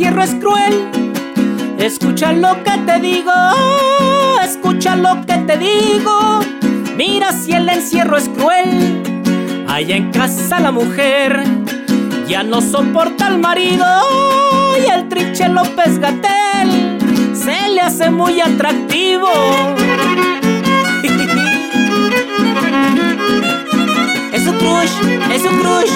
encierro 0.00 0.22
es 0.22 0.34
cruel. 0.36 0.88
Escucha 1.78 2.32
lo 2.32 2.64
que 2.64 2.70
te 2.86 3.00
digo, 3.00 3.34
escucha 4.42 4.96
lo 4.96 5.26
que 5.26 5.36
te 5.46 5.58
digo. 5.58 6.40
Mira 6.96 7.32
si 7.32 7.52
el 7.52 7.68
encierro 7.68 8.16
es 8.16 8.30
cruel. 8.30 9.02
Allá 9.68 9.96
en 9.96 10.10
casa 10.10 10.58
la 10.58 10.70
mujer 10.70 11.44
ya 12.26 12.42
no 12.42 12.62
soporta 12.62 13.26
al 13.26 13.40
marido 13.40 13.84
y 14.82 14.86
el 14.90 15.06
trinche 15.10 15.50
López 15.50 15.98
Gatel 15.98 16.98
se 17.34 17.68
le 17.68 17.82
hace 17.82 18.08
muy 18.08 18.40
atractivo. 18.40 19.28
es 24.32 24.46
un 24.46 24.56
crush, 24.56 24.92
es 25.30 25.44
un 25.44 25.58
crush. 25.58 25.90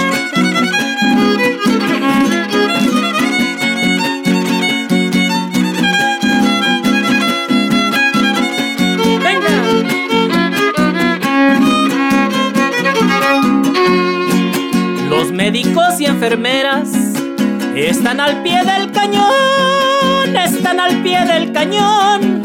Médicos 15.35 16.01
y 16.01 16.07
enfermeras 16.07 16.93
están 17.75 18.21
al 18.21 18.43
pie 18.45 18.63
del 18.65 18.93
cañón, 18.93 20.37
están 20.37 20.79
al 20.79 21.03
pie 21.03 21.25
del 21.25 21.53
cañón. 21.53 22.43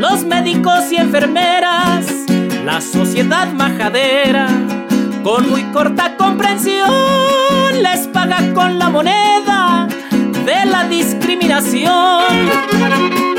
Los 0.00 0.24
médicos 0.24 0.90
y 0.90 0.96
enfermeras, 0.96 2.06
la 2.64 2.80
sociedad 2.80 3.52
majadera, 3.52 4.48
con 5.22 5.50
muy 5.50 5.62
corta 5.64 6.16
comprensión, 6.16 7.82
les 7.82 8.06
paga 8.08 8.54
con 8.54 8.78
la 8.78 8.88
moneda 8.88 9.86
de 10.46 10.64
la 10.64 10.88
discriminación. 10.88 13.31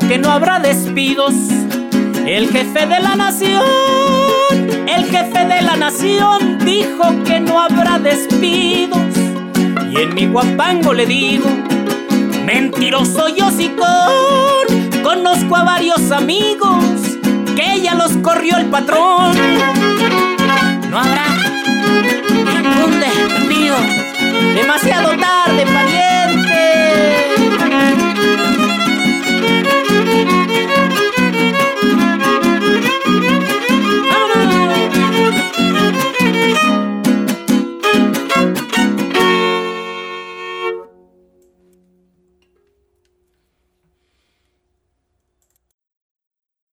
Que 0.00 0.18
no 0.18 0.30
habrá 0.30 0.60
despidos. 0.60 1.34
El 2.26 2.48
jefe 2.50 2.86
de 2.86 3.00
la 3.00 3.16
nación, 3.16 3.64
el 4.86 5.04
jefe 5.04 5.44
de 5.46 5.62
la 5.62 5.76
nación 5.76 6.58
dijo 6.64 7.22
que 7.24 7.40
no 7.40 7.60
habrá 7.60 7.98
despidos. 7.98 9.00
Y 9.90 10.02
en 10.02 10.14
mi 10.14 10.26
guapango 10.26 10.92
le 10.92 11.06
digo, 11.06 11.48
mentiroso 12.44 13.28
yo 13.28 13.46
con 13.76 15.02
conozco 15.02 15.56
a 15.56 15.64
varios 15.64 16.10
amigos 16.10 16.84
que 17.56 17.80
ya 17.80 17.94
los 17.94 18.12
corrió 18.18 18.58
el 18.58 18.66
patrón. 18.66 19.77